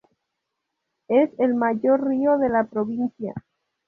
Es 1.09 1.29
el 1.37 1.53
mayor 1.53 2.07
río 2.07 2.39
de 2.39 2.49
la 2.49 2.63
provincia. 2.63 3.35